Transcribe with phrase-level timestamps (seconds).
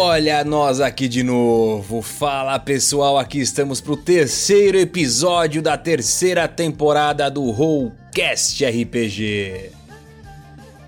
[0.00, 2.02] Olha nós aqui de novo.
[2.02, 9.72] Fala pessoal, aqui estamos pro terceiro episódio da terceira temporada do Rollcast RPG.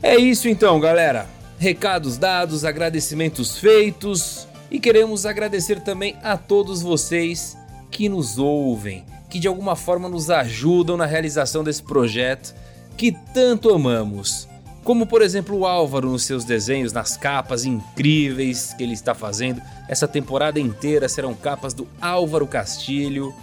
[0.00, 1.26] É isso então, galera.
[1.58, 4.46] Recados dados, agradecimentos feitos.
[4.70, 7.56] E queremos agradecer também a todos vocês
[7.90, 12.54] que nos ouvem, que de alguma forma nos ajudam na realização desse projeto
[12.96, 14.48] que tanto amamos.
[14.82, 19.60] Como por exemplo o Álvaro nos seus desenhos, nas capas incríveis que ele está fazendo.
[19.86, 23.34] Essa temporada inteira serão capas do Álvaro Castilho.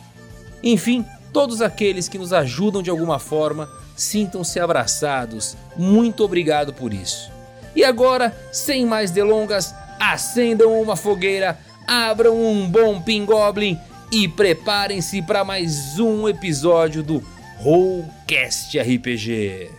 [0.63, 5.55] Enfim, todos aqueles que nos ajudam de alguma forma, sintam-se abraçados.
[5.77, 7.29] Muito obrigado por isso.
[7.75, 13.79] E agora, sem mais delongas, acendam uma fogueira, abram um bom Pingoblin
[14.11, 17.23] e preparem-se para mais um episódio do
[17.57, 19.69] Rollcast RPG.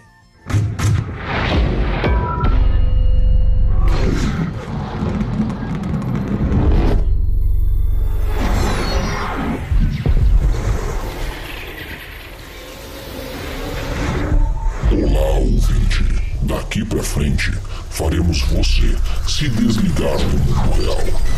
[14.90, 16.04] Olá, ouvinte.
[16.42, 17.52] Daqui pra frente,
[17.90, 18.96] faremos você
[19.28, 21.35] se desligar do mundo real.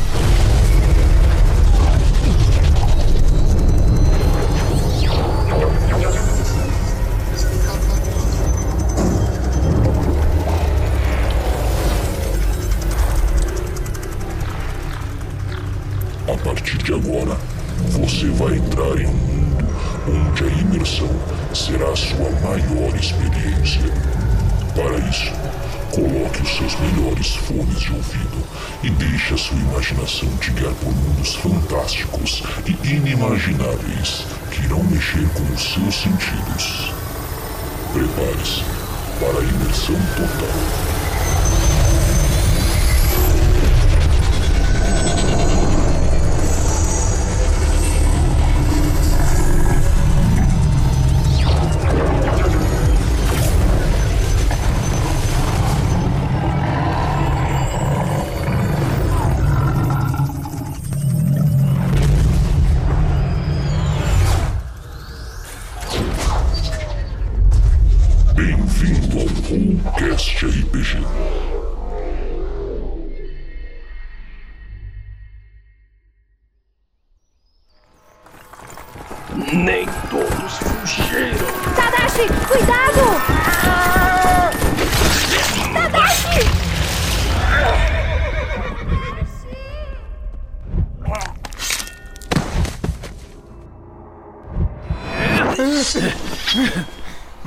[21.68, 23.82] Será a sua maior experiência.
[24.74, 25.30] Para isso,
[25.92, 28.42] coloque os seus melhores fones de ouvido
[28.82, 35.28] e deixe a sua imaginação te guiar por mundos fantásticos e inimagináveis que irão mexer
[35.34, 36.94] com os seus sentidos.
[37.92, 38.64] Prepare-se
[39.20, 40.87] para a imersão total.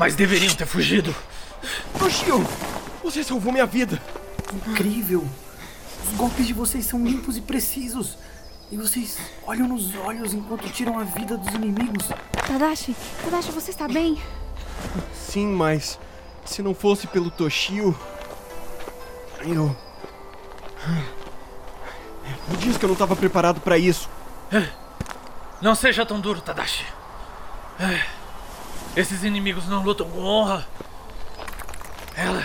[0.01, 1.15] Mas deveriam ter fugido.
[2.00, 2.44] Toshio,
[3.03, 4.01] você salvou minha vida.
[4.51, 5.24] Incrível!
[6.03, 8.18] Os golpes de vocês são limpos e precisos.
[8.71, 12.09] E vocês olham nos olhos enquanto tiram a vida dos inimigos.
[12.48, 14.19] Tadashi, Tadashi, você está bem?
[15.13, 16.00] Sim, mas
[16.45, 17.95] se não fosse pelo Toshio,
[19.42, 19.75] eu
[22.48, 24.09] me diz que eu não estava preparado para isso.
[25.62, 26.88] Não seja tão duro, Tadashi.
[28.95, 30.67] É, Esses inimigos não lutam com honra.
[32.15, 32.43] Ela.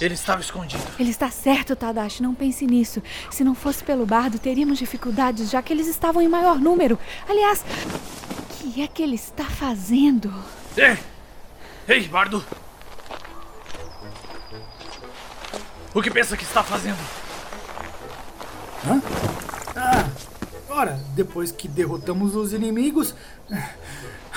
[0.00, 0.82] Ele estava escondido.
[0.98, 3.02] Ele está certo, Tadashi, não pense nisso.
[3.30, 6.98] Se não fosse pelo bardo, teríamos dificuldades, já que eles estavam em maior número.
[7.28, 7.62] Aliás,
[8.64, 10.32] o que é que ele está fazendo?
[10.76, 10.98] Ei!
[11.86, 12.44] Ei, Bardo!
[15.92, 16.98] O que pensa que está fazendo?
[20.68, 23.14] Ora, depois que derrotamos os inimigos,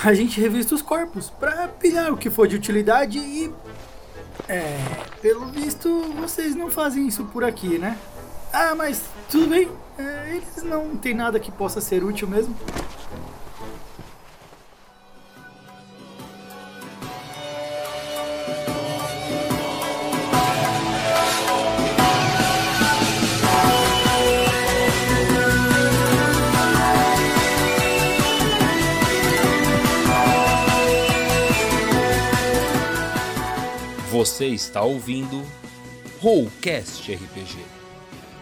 [0.03, 3.51] a gente revista os corpos pra pilhar o que for de utilidade e.
[4.47, 4.77] É.
[5.21, 7.97] Pelo visto, vocês não fazem isso por aqui, né?
[8.51, 9.69] Ah, mas tudo bem.
[9.97, 12.55] é, eles não tem nada que possa ser útil mesmo.
[34.33, 35.45] Você está ouvindo
[36.19, 37.63] Rollcast RPG.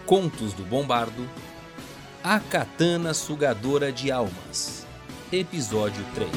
[0.06, 1.28] Contos do Bombardo.
[2.24, 4.86] A Katana Sugadora de Almas.
[5.30, 6.32] Episódio 3.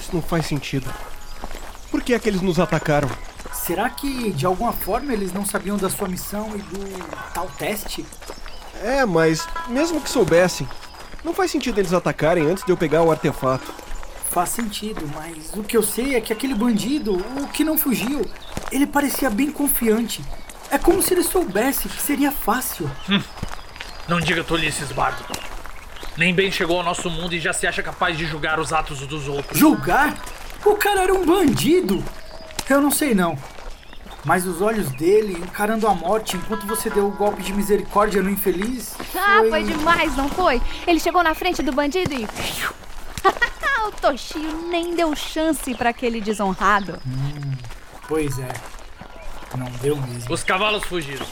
[0.00, 0.92] Isso não faz sentido.
[2.10, 3.08] Por que é que eles nos atacaram?
[3.52, 8.04] Será que de alguma forma eles não sabiam da sua missão e do tal teste?
[8.82, 10.68] É, mas mesmo que soubessem,
[11.22, 13.72] não faz sentido eles atacarem antes de eu pegar o artefato.
[14.28, 18.28] Faz sentido, mas o que eu sei é que aquele bandido, o que não fugiu,
[18.72, 20.20] ele parecia bem confiante.
[20.68, 22.90] É como se ele soubesse que seria fácil.
[24.08, 25.24] Não diga tolices, Bardo.
[26.16, 28.98] Nem bem chegou ao nosso mundo e já se acha capaz de julgar os atos
[29.06, 29.56] dos outros.
[29.56, 30.18] Julgar?
[30.64, 32.02] O cara era um bandido!
[32.68, 33.36] Eu não sei não.
[34.24, 38.30] Mas os olhos dele encarando a morte enquanto você deu o golpe de misericórdia no
[38.30, 38.94] infeliz.
[39.16, 40.60] Ah, foi demais, não foi?
[40.86, 42.28] Ele chegou na frente do bandido e.
[43.88, 47.00] o Toshio nem deu chance para aquele desonrado.
[48.06, 48.52] Pois é.
[49.56, 50.32] Não deu mesmo.
[50.32, 51.26] Os cavalos fugiram.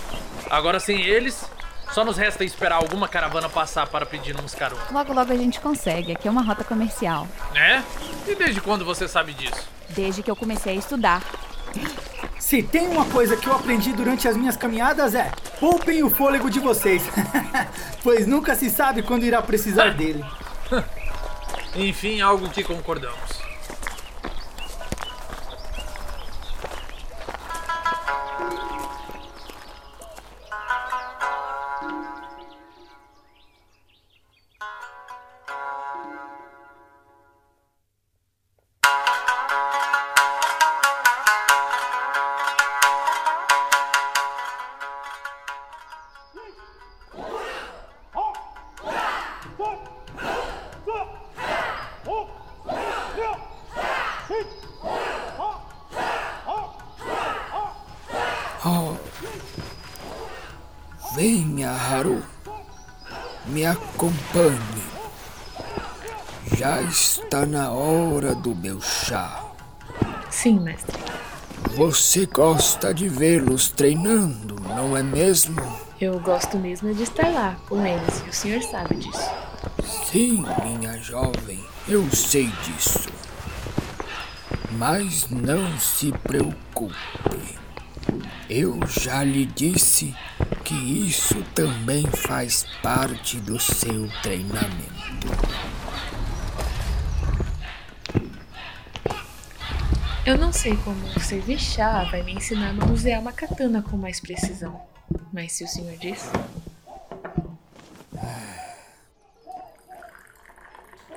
[0.51, 1.45] Agora sem eles,
[1.93, 4.83] só nos resta esperar alguma caravana passar para pedirmos carona.
[4.91, 6.13] Logo, logo a gente consegue.
[6.13, 7.29] Aqui é uma rota comercial.
[7.55, 7.83] É?
[8.29, 9.67] E desde quando você sabe disso?
[9.89, 11.25] Desde que eu comecei a estudar.
[12.39, 16.51] Se tem uma coisa que eu aprendi durante as minhas caminhadas é poupem o fôlego
[16.51, 17.03] de vocês.
[18.05, 20.23] pois nunca se sabe quando irá precisar dele.
[21.75, 23.38] Enfim, algo que concordamos.
[61.19, 62.23] Venha, Haru.
[63.47, 64.85] Me acompanhe.
[66.57, 69.43] Já está na hora do meu chá.
[70.31, 70.97] Sim, mestre.
[71.75, 75.61] Você gosta de vê-los treinando, não é mesmo?
[76.01, 79.31] Eu gosto mesmo de estar lá com eles e o senhor sabe disso.
[80.11, 81.59] Sim, minha jovem,
[81.89, 83.09] eu sei disso.
[84.73, 86.95] Mas não se preocupe.
[88.51, 90.15] Eu já lhe disse
[90.65, 95.29] que isso também faz parte do seu treinamento.
[100.25, 104.19] Eu não sei como servir chá vai me ensinar a manusear uma katana com mais
[104.19, 104.81] precisão.
[105.31, 106.31] Mas se o senhor diz.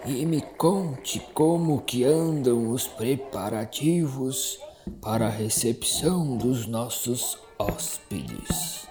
[0.05, 4.59] E me conte como que andam os preparativos
[5.01, 8.87] para a recepção dos nossos hóspedes.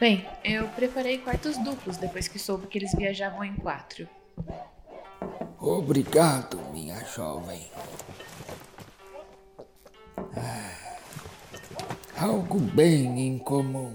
[0.00, 4.08] Bem, eu preparei quartos duplos depois que soube que eles viajavam em quatro.
[5.58, 7.66] Obrigado, minha jovem.
[10.36, 10.96] Ah,
[12.16, 13.94] algo bem incomum,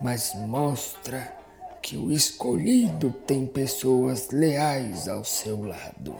[0.00, 1.36] mas mostra
[1.82, 6.16] que o escolhido tem pessoas leais ao seu lado.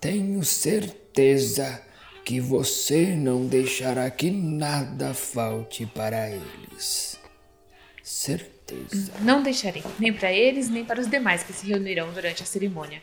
[0.00, 1.01] Tenho certeza
[2.24, 7.18] que você não deixará que nada falte para eles.
[8.02, 9.12] Certeza.
[9.20, 13.02] Não deixarei, nem para eles, nem para os demais que se reunirão durante a cerimônia.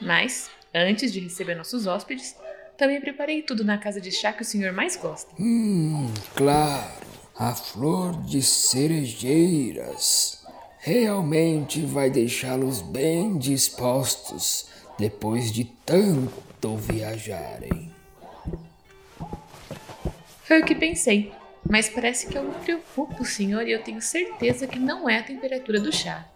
[0.00, 2.34] Mas, antes de receber nossos hóspedes,
[2.76, 5.30] também preparei tudo na casa de chá que o senhor mais gosta.
[5.38, 7.12] Hum, claro.
[7.36, 10.44] A flor de cerejeiras
[10.78, 14.66] realmente vai deixá-los bem dispostos
[14.98, 17.92] depois de tanto viajarem.
[20.44, 21.32] Foi o que pensei,
[21.68, 25.22] mas parece que algo preocupa o senhor e eu tenho certeza que não é a
[25.22, 26.26] temperatura do chá.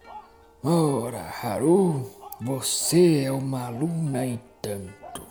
[0.62, 5.26] Ora, Haru, você é uma aluna e tanto.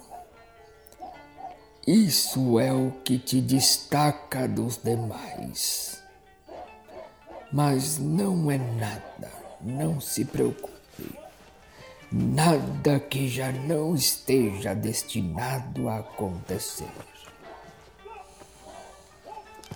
[1.85, 6.01] Isso é o que te destaca dos demais.
[7.51, 10.73] Mas não é nada, não se preocupe.
[12.11, 16.91] Nada que já não esteja destinado a acontecer.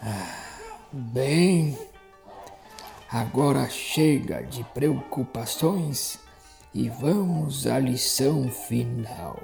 [0.02, 0.46] Ah,
[0.92, 1.78] bem,
[3.12, 6.20] agora chega de preocupações
[6.74, 9.40] e vamos à lição final.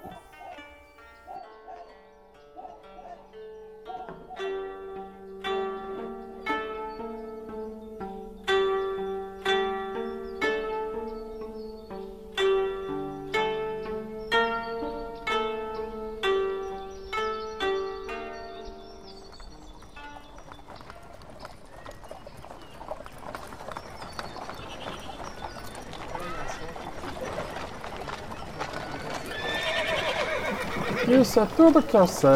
[31.07, 32.29] Isso é tudo que eu sei.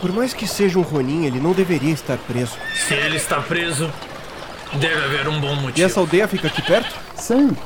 [0.00, 2.56] Por mais que seja um Ronin, ele não deveria estar preso.
[2.74, 3.90] Se ele está preso,
[4.74, 5.78] deve haver um bom motivo.
[5.78, 6.94] E essa aldeia fica aqui perto?
[7.16, 7.56] Sim,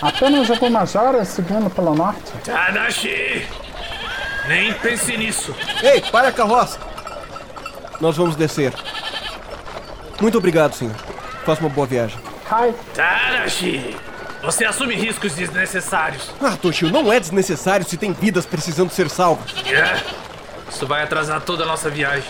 [0.00, 2.32] apenas algumas horas seguindo pelo norte.
[2.44, 3.46] Tadashi!
[4.48, 5.54] Nem pense nisso.
[5.82, 6.78] Ei, para a carroça!
[8.00, 8.72] Nós vamos descer.
[10.20, 10.94] Muito obrigado, senhor.
[11.44, 12.18] Faça uma boa viagem.
[12.48, 13.96] Kai, Tadashi!
[14.44, 16.30] Você assume riscos desnecessários.
[16.40, 19.54] Ah, Toshio, não é desnecessário se tem vidas precisando ser salvas.
[19.66, 20.00] É?
[20.70, 22.28] Isso vai atrasar toda a nossa viagem.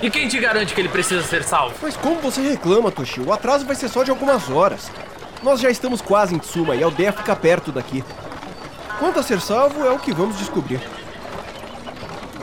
[0.00, 1.74] E quem te garante que ele precisa ser salvo?
[1.82, 3.26] Mas como você reclama, Toshio?
[3.26, 4.90] O atraso vai ser só de algumas horas.
[5.42, 8.04] Nós já estamos quase em Tsuma e a aldeia fica perto daqui.
[8.98, 10.80] Quanto a ser salvo é o que vamos descobrir.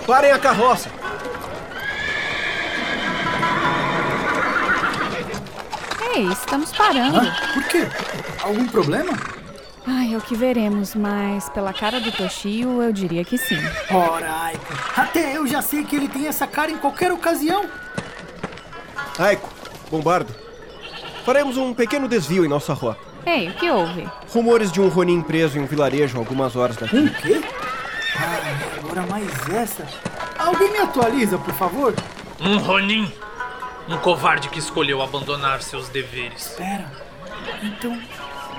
[0.06, 0.90] Parem a carroça!
[6.16, 7.18] Ei, estamos parando.
[7.18, 7.36] Hã?
[7.54, 7.88] Por quê?
[8.42, 9.12] Algum problema?
[9.86, 13.58] Ai, é o que veremos, mas pela cara do Toshio, eu diria que sim.
[13.92, 17.66] Ora, Aiko, até eu já sei que ele tem essa cara em qualquer ocasião.
[19.20, 19.50] Aiko,
[19.92, 20.34] Bombardo.
[21.26, 23.00] Faremos um pequeno desvio em nossa rota.
[23.26, 24.08] Ei, o que houve?
[24.32, 26.96] Rumores de um Ronin preso em um vilarejo algumas horas daqui.
[26.98, 27.42] Um quê?
[28.18, 29.86] Ah, agora mais essa.
[30.38, 31.94] Alguém me atualiza, por favor?
[32.40, 33.12] Um Ronin.
[33.88, 36.56] Um covarde que escolheu abandonar seus deveres.
[36.58, 36.92] Pera,
[37.62, 38.02] então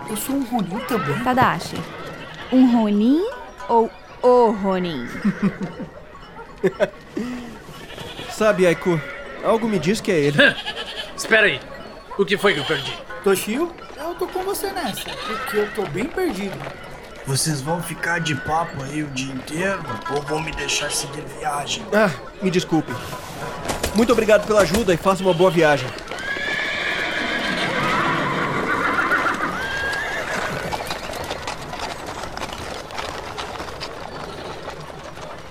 [0.08, 1.18] eu sou um Ronin também?
[1.24, 1.76] Tadashi,
[2.52, 3.24] um Ronin
[3.68, 3.90] ou
[4.22, 5.08] o Ronin?
[8.30, 9.00] Sabe, Aiko,
[9.42, 10.38] algo me diz que é ele.
[11.16, 11.60] Espera aí.
[12.16, 12.96] O que foi que eu perdi?
[13.24, 16.56] Toshio, eu tô com você nessa, porque eu tô bem perdido.
[17.26, 21.84] Vocês vão ficar de papo aí o dia inteiro ou vão me deixar seguir viagem?
[21.92, 22.92] Ah, me desculpe.
[23.96, 25.88] Muito obrigado pela ajuda e faça uma boa viagem.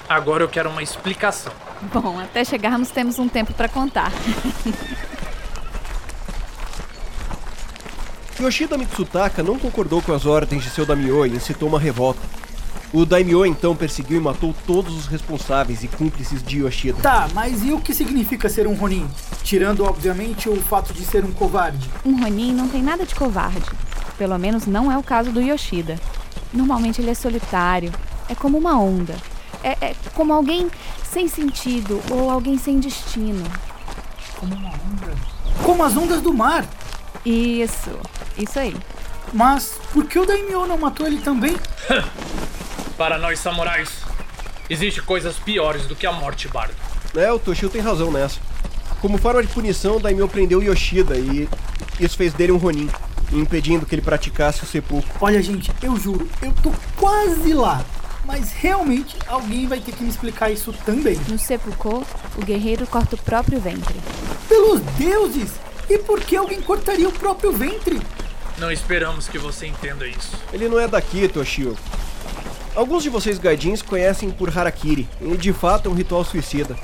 [0.08, 1.52] Agora eu quero uma explicação.
[1.92, 4.12] Bom, até chegarmos temos um tempo para contar.
[8.40, 12.35] Yoshida Mitsutaka não concordou com as ordens de seu daimyo e incitou uma revolta.
[12.94, 17.02] O daimyo então perseguiu e matou todos os responsáveis e cúmplices de Yoshida.
[17.02, 19.08] Tá, mas e o que significa ser um Ronin?
[19.44, 21.90] Tirando, obviamente, o fato de ser um covarde.
[22.06, 23.70] Um Ronin não tem nada de covarde.
[24.18, 26.00] Pelo menos não é o caso do Yoshida.
[26.54, 27.92] Normalmente ele é solitário.
[28.30, 29.16] É como uma onda.
[29.64, 30.70] É, é como alguém
[31.04, 33.44] sem sentido ou alguém sem destino.
[34.40, 35.14] Como uma onda.
[35.64, 36.66] Como as ondas do mar.
[37.26, 37.92] Isso,
[38.38, 38.76] isso aí.
[39.34, 41.56] Mas por que o Daimyo não matou ele também?
[42.98, 43.90] Para nós samurais,
[44.70, 46.74] existe coisas piores do que a morte, Bardo.
[47.14, 48.40] É, o Toshio tem razão nessa.
[49.02, 51.50] Como forma de punição, Daimyo prendeu Yoshida e
[52.00, 52.90] isso fez dele um Ronin,
[53.32, 55.10] impedindo que ele praticasse o sepulcro.
[55.20, 57.84] Olha, gente, eu juro, eu tô quase lá.
[58.26, 61.16] Mas realmente alguém vai ter que me explicar isso também.
[61.28, 62.04] No sepulcro,
[62.36, 64.00] o guerreiro corta o próprio ventre.
[64.48, 65.52] Pelos deuses!
[65.88, 68.02] E por que alguém cortaria o próprio ventre?
[68.58, 70.32] Não esperamos que você entenda isso.
[70.52, 71.78] Ele não é daqui, Toshio.
[72.76, 76.76] Alguns de vocês gaidins conhecem por Harakiri, e de fato é um ritual suicida.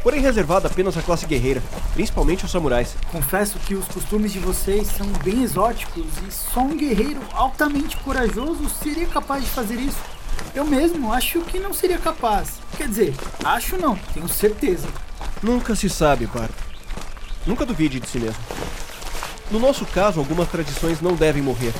[0.00, 1.60] Porém reservado apenas à classe guerreira,
[1.92, 2.94] principalmente os samurais.
[3.10, 8.70] Confesso que os costumes de vocês são bem exóticos e só um guerreiro altamente corajoso
[8.80, 9.98] seria capaz de fazer isso.
[10.54, 12.60] Eu mesmo acho que não seria capaz.
[12.76, 13.14] Quer dizer,
[13.44, 14.86] acho não, tenho certeza.
[15.42, 16.54] Nunca se sabe, Bardo.
[17.44, 18.40] Nunca duvide de si mesmo.
[19.50, 21.74] No nosso caso, algumas tradições não devem morrer.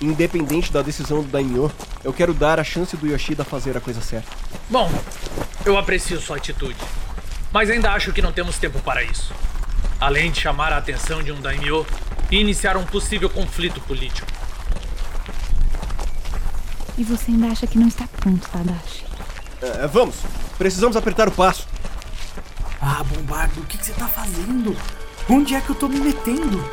[0.00, 1.70] Independente da decisão do Daimyo,
[2.04, 4.30] eu quero dar a chance do Yoshida fazer a coisa certa.
[4.70, 4.90] Bom,
[5.64, 6.76] eu aprecio sua atitude,
[7.52, 9.32] mas ainda acho que não temos tempo para isso.
[10.00, 11.84] Além de chamar a atenção de um daimyo
[12.30, 14.28] e iniciar um possível conflito político.
[16.96, 19.04] E você ainda acha que não está pronto, Tadashi?
[19.60, 20.16] É, vamos!
[20.56, 21.66] Precisamos apertar o passo.
[22.80, 24.76] Ah, Bombardo, o que, que você tá fazendo?
[25.28, 26.64] Onde é que eu tô me metendo?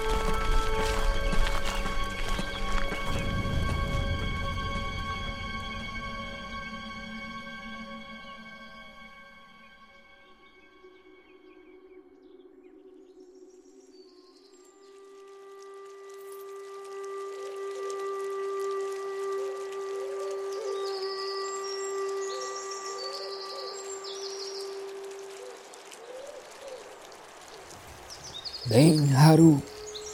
[29.36, 29.62] Haru,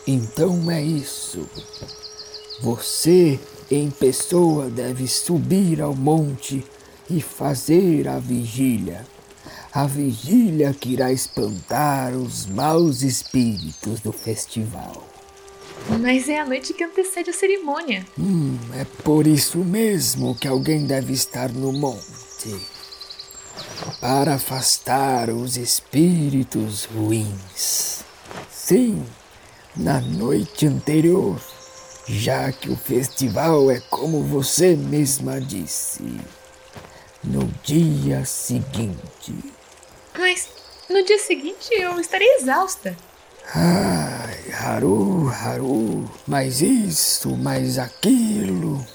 [0.07, 1.47] então é isso.
[2.59, 6.65] Você, em pessoa, deve subir ao monte
[7.07, 9.05] e fazer a vigília.
[9.71, 15.07] A vigília que irá espantar os maus espíritos do festival.
[15.99, 18.05] Mas é a noite que antecede a cerimônia.
[18.19, 22.59] Hum, é por isso mesmo que alguém deve estar no monte
[23.99, 28.10] para afastar os espíritos ruins.
[28.71, 29.05] Sim,
[29.75, 31.37] na noite anterior,
[32.07, 36.21] já que o festival é como você mesma disse.
[37.21, 39.35] No dia seguinte.
[40.17, 40.47] Mas
[40.89, 42.95] no dia seguinte eu estarei exausta.
[43.53, 48.87] Ai, Haru, Haru, mais isso, mais aquilo.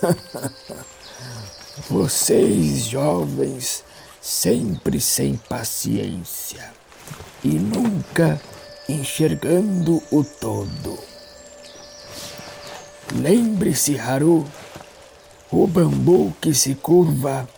[1.90, 3.82] Vocês jovens
[4.20, 6.72] sempre sem paciência
[7.42, 8.40] e nunca
[8.88, 10.98] enxergando o todo.
[13.12, 14.46] Lembre-se, Haru,
[15.50, 17.48] o bambu que se curva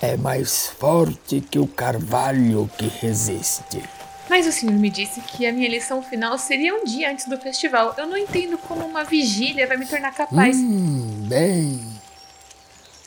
[0.00, 3.82] é mais forte que o carvalho que resiste.
[4.28, 7.38] Mas o senhor me disse que a minha lição final seria um dia antes do
[7.38, 7.94] festival.
[7.96, 10.56] Eu não entendo como uma vigília vai me tornar capaz.
[10.56, 11.80] Hum, bem,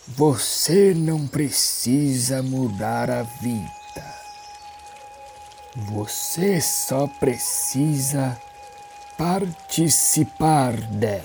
[0.07, 3.80] você não precisa mudar a vida.
[5.75, 8.37] Você só precisa
[9.17, 11.23] participar dela.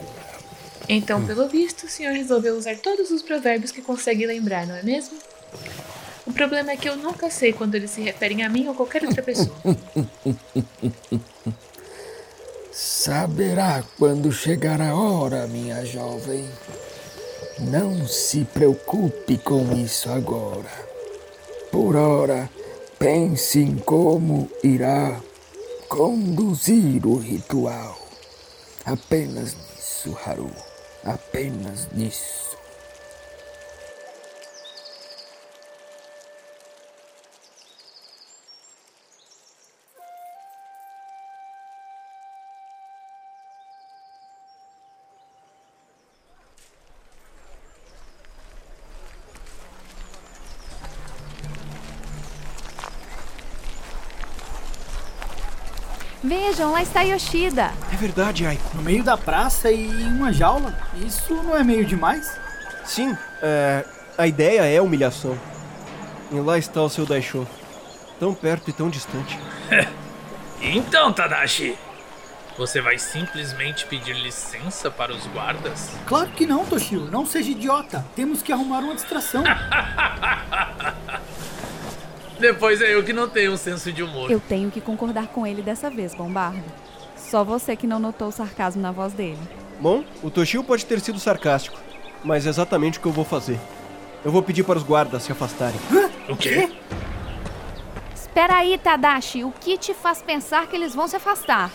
[0.89, 4.83] Então, pelo visto, o senhor resolveu usar todos os provérbios que consegue lembrar, não é
[4.83, 5.19] mesmo?
[6.25, 9.05] O problema é que eu nunca sei quando eles se referem a mim ou qualquer
[9.05, 9.57] outra pessoa.
[12.71, 16.49] Saberá quando chegar a hora, minha jovem.
[17.59, 20.71] Não se preocupe com isso agora.
[21.73, 22.51] Por hora,
[22.99, 25.21] pense em como irá
[25.89, 27.99] conduzir o ritual.
[28.85, 30.51] Apenas nisso, Haru.
[31.05, 32.46] Apenas nisso.
[56.27, 57.71] Vejam, lá está Yoshida.
[57.93, 58.77] É verdade, Aiko.
[58.77, 60.75] No meio da praça e em uma jaula.
[60.97, 62.37] Isso não é meio demais?
[62.85, 63.85] Sim, é,
[64.19, 65.39] a ideia é humilhação.
[66.33, 67.47] E lá está o seu Daisho.
[68.19, 69.39] Tão perto e tão distante.
[70.59, 71.77] Então, Tadashi,
[72.57, 75.91] você vai simplesmente pedir licença para os guardas?
[76.07, 77.03] Claro que não, Toshio.
[77.11, 78.03] Não seja idiota.
[78.17, 79.45] Temos que arrumar uma distração.
[82.39, 84.31] Depois é eu que não tenho um senso de humor.
[84.31, 86.63] Eu tenho que concordar com ele dessa vez, Bombardo.
[87.17, 89.39] Só você que não notou o sarcasmo na voz dele.
[89.81, 91.79] Bom, o Toshio pode ter sido sarcástico,
[92.23, 93.59] mas é exatamente o que eu vou fazer.
[94.25, 95.79] Eu vou pedir para os guardas se afastarem.
[96.29, 96.71] O quê?
[98.15, 99.45] Espera aí, Tadashi.
[99.45, 101.71] O que te faz pensar que eles vão se afastar?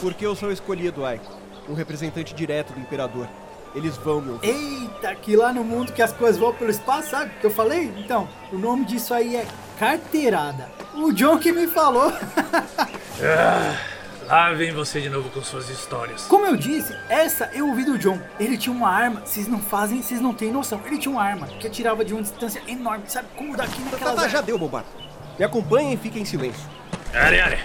[0.00, 1.30] Porque eu sou o escolhido, Aiko.
[1.68, 3.28] Um representante direto do Imperador.
[3.74, 4.48] Eles vão me ouvir.
[4.48, 7.50] Eita, que lá no mundo que as coisas vão pelo espaço, sabe o que eu
[7.50, 7.92] falei?
[7.98, 9.46] Então, o nome disso aí é
[9.86, 10.70] carteirada.
[10.94, 12.12] O John que me falou.
[13.24, 13.76] Ah,
[14.26, 16.22] lá vem você de novo com suas histórias.
[16.22, 18.18] Como eu disse, essa eu ouvi do John.
[18.40, 20.80] Ele tinha uma arma, vocês não fazem, vocês não têm noção.
[20.86, 23.28] Ele tinha uma arma que atirava de uma distância enorme, sabe?
[23.36, 24.14] Como daqui Tá, naquela.
[24.22, 24.88] tá, já deu, Bombardo.
[25.38, 26.64] Me acompanhem e fiquem em silêncio.
[27.14, 27.58] Are, are.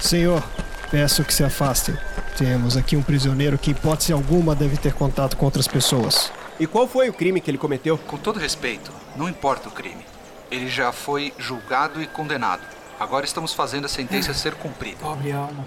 [0.00, 0.42] Senhor,
[0.90, 1.96] peço que se afastem.
[2.38, 6.32] Temos aqui um prisioneiro que, em hipótese alguma, deve ter contato com outras pessoas.
[6.60, 7.98] E qual foi o crime que ele cometeu?
[7.98, 10.06] Com todo respeito, não importa o crime.
[10.48, 12.62] Ele já foi julgado e condenado.
[12.98, 14.98] Agora estamos fazendo a sentença ser cumprida.
[15.00, 15.66] Pobre alma.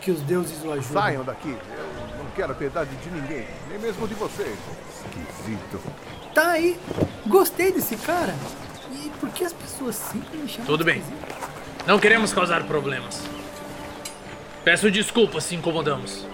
[0.00, 0.92] Que os deuses o ajudem.
[0.92, 1.48] Saiam daqui.
[1.50, 4.56] Eu não quero a piedade de ninguém, nem mesmo de vocês.
[5.04, 5.80] Esquisito.
[6.32, 6.78] Tá aí.
[7.26, 8.32] Gostei desse cara.
[8.92, 11.00] E por que as pessoas sempre me chamam Tudo de bem.
[11.00, 11.36] esquisito?
[11.84, 13.20] Não queremos causar problemas.
[14.66, 16.26] Peço desculpas se incomodamos.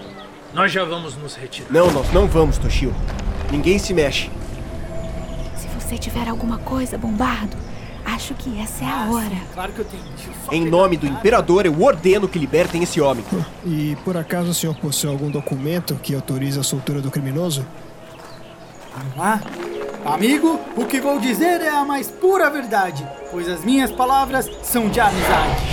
[0.54, 1.70] Nós já vamos nos retirar.
[1.70, 2.94] Não, nós não vamos, Toshio.
[3.50, 4.30] Ninguém se mexe.
[5.54, 7.54] Se você tiver alguma coisa, Bombardo,
[8.06, 9.36] acho que essa é a hora.
[9.52, 10.02] Claro que eu tenho.
[10.50, 11.06] Eu Em nome do.
[11.06, 13.22] Imperador, eu ordeno que libertem esse homem.
[13.66, 17.66] E por acaso o senhor possui algum documento que autorize a soltura do criminoso?
[18.96, 19.42] Vamos lá.
[20.06, 24.88] Amigo, o que vou dizer é a mais pura verdade, pois as minhas palavras são
[24.88, 25.71] de amizade.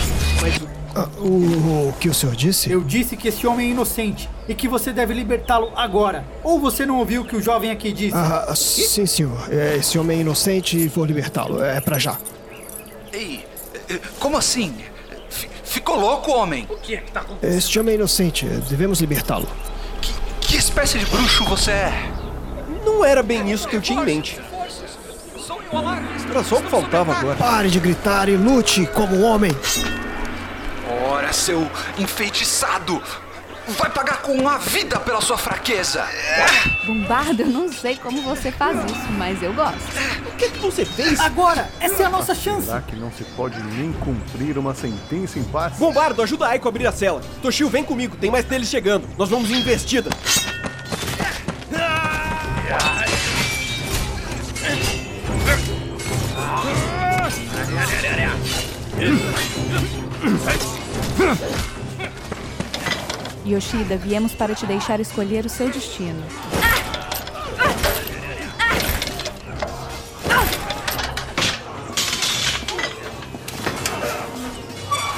[0.96, 2.72] Ah, o, o que o senhor disse?
[2.72, 6.26] Eu disse que esse homem é inocente e que você deve libertá-lo agora.
[6.44, 8.16] Ou você não ouviu o que o jovem aqui disse?
[8.18, 9.48] Ah, sim, senhor.
[9.52, 11.64] É, Esse homem é inocente e vou libertá-lo.
[11.64, 12.18] É pra já.
[13.14, 13.46] Ei,
[13.90, 14.74] eh, como assim?
[15.30, 16.66] F- ficou louco, homem?
[16.70, 17.58] O que é que tá acontecendo?
[17.58, 18.46] Este homem é inocente.
[18.70, 19.48] Devemos libertá-lo.
[20.02, 22.12] Que, que espécie de bruxo você é?
[22.86, 24.40] não era bem isso que eu tinha em mente.
[26.30, 27.36] Era só o que faltava agora.
[27.38, 29.52] Pare de gritar e lute como um homem.
[31.08, 33.02] Ora, seu enfeitiçado!
[33.78, 36.06] Vai pagar com a vida pela sua fraqueza!
[36.86, 39.78] Bombardo, eu não sei como você faz isso, mas eu gosto.
[40.26, 41.20] O que, que você fez?
[41.20, 42.66] Agora, essa é a nossa chance.
[42.66, 45.78] Será que não se pode nem cumprir uma sentença em paz?
[45.78, 47.22] Bombardo, ajuda a Aiko a abrir a cela.
[47.42, 49.08] Toshio, vem comigo, tem mais deles chegando.
[49.18, 50.10] Nós vamos em investida.
[63.46, 66.24] Yoshida, viemos para te deixar escolher o seu destino.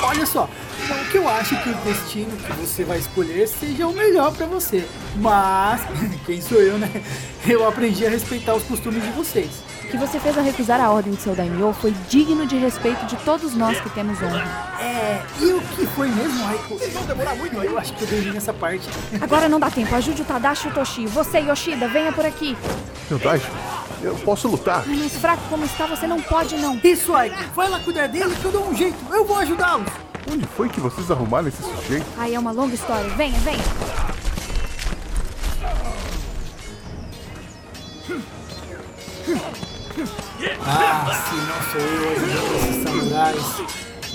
[0.04, 0.50] Olha só,
[0.90, 4.46] não que eu acho que o destino que você vai escolher seja o melhor pra
[4.46, 5.82] você, mas
[6.26, 6.90] quem sou eu, né?
[7.48, 9.71] Eu aprendi a respeitar os costumes de vocês.
[9.84, 13.06] O que você fez ao recusar a ordem de seu daimyo foi digno de respeito
[13.06, 14.78] de todos nós que temos honra.
[14.80, 16.76] É, e o que foi mesmo, Aiko?
[16.76, 18.88] Vocês vão demorar muito, eu acho que eu dormi nessa parte.
[19.20, 21.06] Agora não dá tempo, ajude o Tadashi e o Toshi.
[21.08, 22.56] Você, Yoshida, venha por aqui.
[23.22, 23.48] Daichi,
[24.02, 24.84] eu posso lutar.
[24.88, 26.80] Mas fraco como está, você não pode não.
[26.84, 29.88] Isso, Aiko, vai lá cuidar dele que eu dou um jeito, eu vou ajudá-los.
[30.32, 32.06] Onde foi que vocês arrumaram esse sujeito?
[32.18, 33.10] Aí é uma longa história.
[33.12, 34.11] Venha, venha.
[40.74, 43.46] Ah, se não sou eu ajudando esses samurais.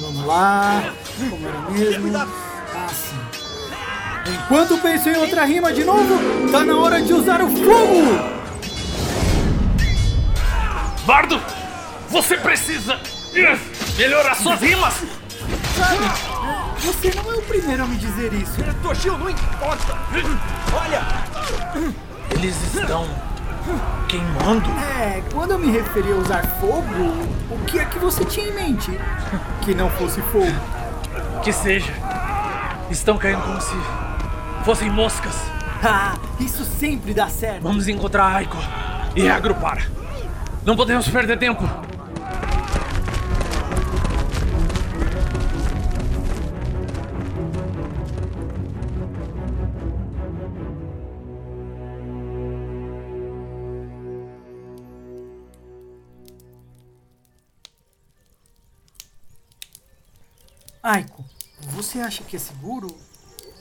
[0.01, 0.93] Vamos lá,
[1.31, 2.17] como era mesmo?
[2.17, 4.33] Ah, sim.
[4.33, 8.37] Enquanto penso em outra rima de novo, tá na hora de usar o fogo!
[11.07, 11.41] Bardo,
[12.09, 12.99] você precisa
[13.97, 14.95] melhorar suas rimas.
[15.77, 16.05] Sabe,
[16.81, 18.57] você não é o primeiro a me dizer isso.
[18.83, 19.99] Toshio, não importa.
[20.75, 21.03] Olha,
[22.31, 23.07] Eles estão
[24.09, 24.69] queimando.
[24.99, 26.83] É, quando eu me referi a usar fogo,
[27.51, 28.91] o que é que você tinha em mente?
[29.63, 30.53] Que não fosse fogo.
[31.43, 31.93] Que seja.
[32.91, 33.75] Estão caindo como se
[34.65, 35.35] fossem moscas.
[35.89, 37.63] Ah, isso sempre dá certo.
[37.63, 38.57] Vamos encontrar a Aiko
[39.15, 39.87] e reagrupar.
[40.65, 41.69] Não podemos perder tempo.
[61.97, 62.95] Você acha que é seguro?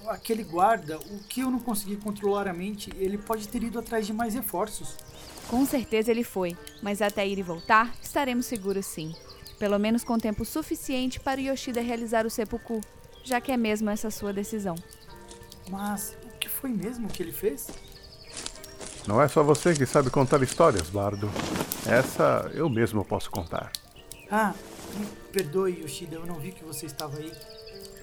[0.07, 4.05] aquele guarda, o que eu não consegui controlar a mente, ele pode ter ido atrás
[4.05, 4.95] de mais reforços.
[5.47, 9.15] Com certeza ele foi, mas até ir e voltar, estaremos seguros sim.
[9.57, 12.81] Pelo menos com tempo suficiente para Yoshida realizar o seppuku,
[13.23, 14.75] já que é mesmo essa sua decisão.
[15.71, 17.67] Mas o que foi mesmo que ele fez?
[19.07, 21.31] Não é só você que sabe contar histórias, Bardo.
[21.87, 23.71] Essa eu mesmo posso contar.
[24.29, 24.53] Ah,
[24.99, 27.31] me perdoe, Yoshida, eu não vi que você estava aí.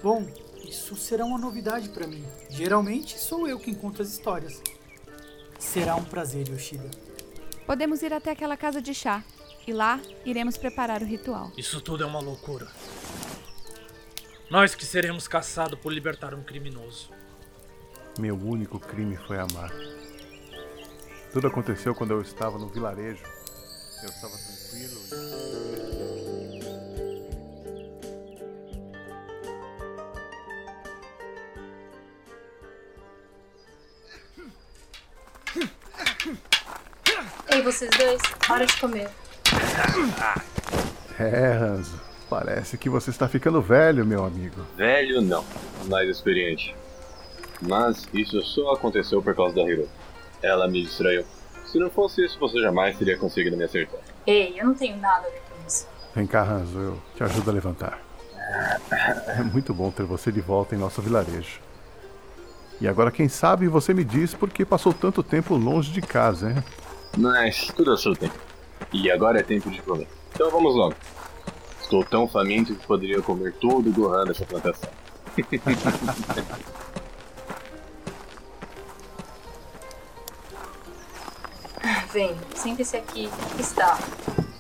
[0.03, 0.27] Bom,
[0.65, 2.25] isso será uma novidade para mim.
[2.51, 4.61] Geralmente sou eu quem conta as histórias.
[5.59, 6.91] Será um prazer, Yoshida.
[7.65, 9.25] Podemos ir até aquela casa de chá.
[9.65, 11.53] E lá iremos preparar o ritual.
[11.57, 12.67] Isso tudo é uma loucura.
[14.51, 17.11] Nós que seremos caçados por libertar um criminoso.
[18.19, 19.73] Meu único crime foi amar.
[21.33, 23.23] Tudo aconteceu quando eu estava no vilarejo.
[24.03, 25.02] Eu estava tranquilo.
[37.73, 39.09] Vocês dois, hora de comer.
[41.19, 42.01] É, Hanzo.
[42.29, 44.63] Parece que você está ficando velho, meu amigo.
[44.77, 45.45] Velho não,
[45.87, 46.75] mais experiente.
[47.61, 49.89] Mas isso só aconteceu por causa da Hiro.
[50.43, 51.25] Ela me distraiu.
[51.67, 54.01] Se não fosse isso, você jamais teria conseguido me acertar.
[54.27, 55.87] Ei, eu não tenho nada a ver com isso.
[56.15, 57.99] Vem cá, Hanzo, eu te ajudo a levantar.
[59.29, 61.61] É muito bom ter você de volta em nosso vilarejo.
[62.81, 66.51] E agora, quem sabe, você me diz por que passou tanto tempo longe de casa,
[66.51, 66.65] hein?
[67.17, 68.39] Mas tudo a seu tempo.
[68.93, 70.09] E agora é tempo de comer.
[70.35, 70.95] Então vamos logo.
[71.81, 74.91] Estou tão faminto que poderia comer tudo o Gohan dessa plantação.
[82.13, 83.29] Vem, sente-se aqui.
[83.59, 83.99] Está.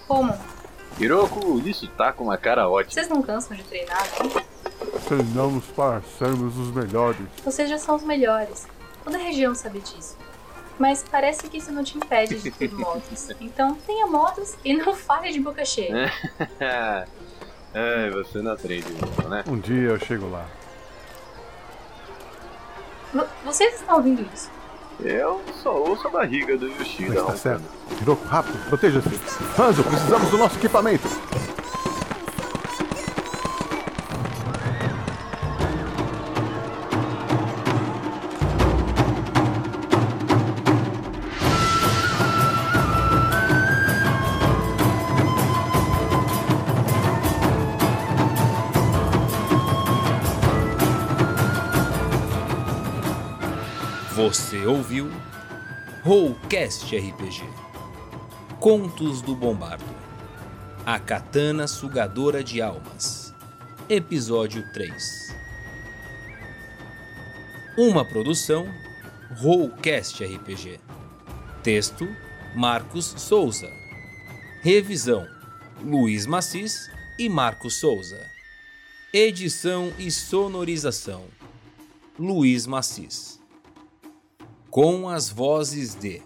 [0.08, 0.34] Como?
[0.98, 2.92] Hiroko, isso tá com uma cara ótima.
[2.92, 4.30] Vocês não cansam de treinar, não?
[5.00, 7.26] Treinamos para sermos os melhores.
[7.44, 8.66] Vocês já são os melhores.
[9.04, 10.16] Toda a região sabe disso.
[10.82, 13.28] Mas parece que isso não te impede de ter motos.
[13.40, 16.12] Então tenha motos e não fale de boca cheia.
[17.72, 19.44] Ai, você não aprende isso, né?
[19.46, 20.44] Um dia eu chego lá.
[23.14, 24.50] V- Vocês estão ouvindo isso?
[24.98, 27.22] Eu só ouço a barriga do Yoshida.
[27.22, 27.62] Tá certo.
[28.00, 29.08] Hiroko, rápido, proteja-se.
[29.60, 31.06] Hanzo, precisamos do nosso equipamento.
[54.22, 55.10] Você ouviu
[56.04, 57.42] Rollcast RPG
[58.60, 59.84] Contos do Bombardo.
[60.86, 63.34] A Katana Sugadora de Almas.
[63.88, 65.34] Episódio 3
[67.76, 68.72] Uma produção
[69.38, 70.78] Rollcast RPG
[71.64, 72.06] Texto
[72.54, 73.72] Marcos Souza.
[74.60, 75.26] Revisão
[75.84, 78.24] Luiz Macis e Marcos Souza.
[79.12, 81.24] Edição e sonorização
[82.16, 83.41] Luiz Macis
[84.72, 86.22] com as vozes de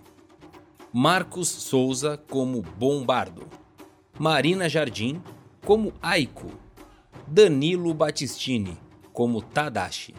[0.92, 3.44] Marcos Souza como Bombardo,
[4.16, 5.20] Marina Jardim
[5.64, 6.52] como Aiko,
[7.26, 8.78] Danilo Battistini
[9.12, 10.14] como Tadashi,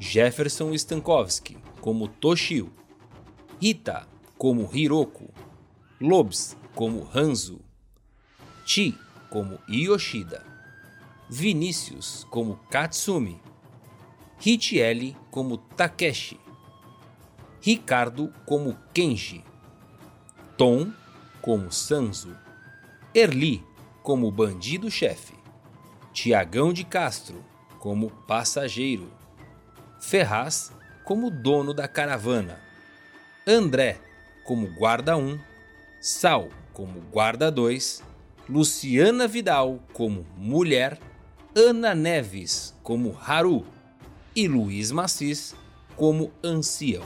[0.00, 2.72] Jefferson Stankowski como Toshio,
[3.62, 5.30] Rita como Hiroko,
[6.00, 7.60] Lobs como Hanzo,
[8.66, 8.98] Chi
[9.30, 10.44] como Yoshida,
[11.28, 13.40] Vinícius como Katsumi,
[14.44, 16.49] Hitiele como Takeshi,
[17.62, 19.44] Ricardo como Kenji,
[20.56, 20.92] Tom
[21.42, 22.34] como Sanzo,
[23.14, 23.62] Erli
[24.02, 25.34] como bandido-chefe,
[26.12, 27.44] Tiagão de Castro
[27.78, 29.12] como passageiro,
[30.00, 30.72] Ferraz
[31.04, 32.58] como dono da caravana,
[33.46, 34.00] André
[34.44, 35.38] como guarda 1,
[36.00, 38.02] Sal como guarda 2,
[38.48, 40.98] Luciana Vidal como mulher,
[41.54, 43.66] Ana Neves como Haru
[44.34, 45.54] e Luiz Macis
[45.94, 47.04] como ancião.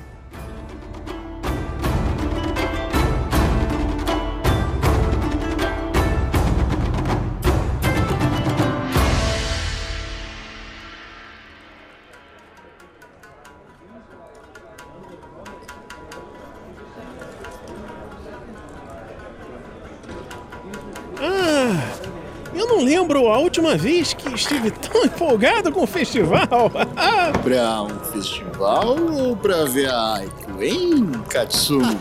[22.54, 26.70] Eu não lembro a última vez que estive tão empolgado com o festival.
[27.42, 31.84] pra um festival ou pra ver a Aiko, hein, Katsumi?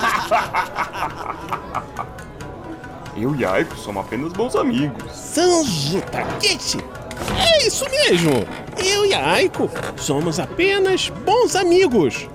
[3.16, 5.12] Eu e Aiko somos apenas bons amigos.
[5.12, 6.80] Sanjo Takeshi!
[7.40, 8.46] É isso mesmo!
[8.84, 12.28] Eu e a Aiko somos apenas bons amigos.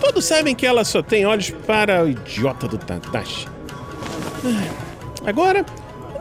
[0.00, 3.46] Todos sabem que ela só tem olhos para o idiota do Tadashi.
[5.26, 5.64] Agora,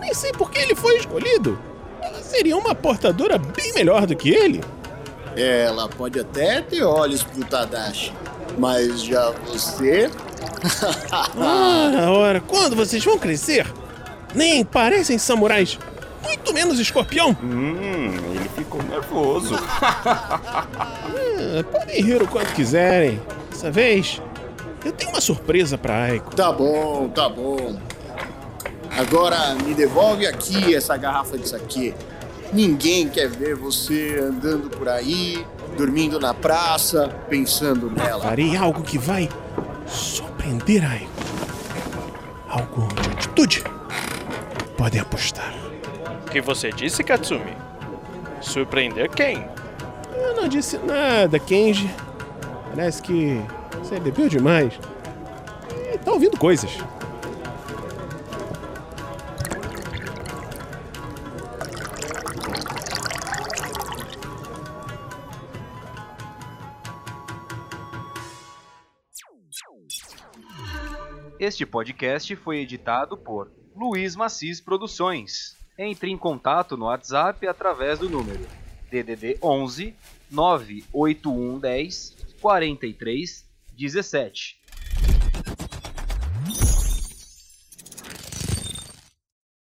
[0.07, 1.59] nem sei por que ele foi escolhido.
[2.01, 4.63] Ela seria uma portadora bem melhor do que ele.
[5.35, 8.13] Ela pode até ter olhos pro Tadashi,
[8.57, 10.09] mas já você.
[11.39, 13.71] Ah, ora, quando vocês vão crescer?
[14.33, 15.77] Nem parecem samurais,
[16.23, 17.37] muito menos escorpião.
[17.43, 19.53] Hum, ele ficou nervoso.
[19.55, 20.65] Ah,
[21.71, 23.21] podem rir o quanto quiserem.
[23.51, 24.19] Dessa vez,
[24.83, 26.35] eu tenho uma surpresa pra Aiko.
[26.35, 27.77] Tá bom, tá bom.
[28.97, 31.93] Agora me devolve aqui essa garrafa de saquê.
[32.51, 35.45] Ninguém quer ver você andando por aí,
[35.77, 38.23] dormindo na praça, pensando nela.
[38.23, 39.29] Farei algo que vai
[39.85, 41.11] surpreender a Aiko.
[42.49, 43.63] Algo de atitude.
[44.75, 45.53] Podem apostar.
[46.25, 47.55] O que você disse, Katsumi?
[48.41, 49.45] Surpreender quem?
[50.15, 51.93] Eu não disse nada, Kenji.
[52.69, 53.39] Parece que
[53.77, 54.73] você bebeu demais.
[55.93, 56.71] E tá ouvindo coisas.
[71.47, 75.55] Este podcast foi editado por Luiz Macis Produções.
[75.77, 78.45] Entre em contato no WhatsApp através do número
[78.91, 79.95] DDD 11
[80.29, 84.56] 98110 43 17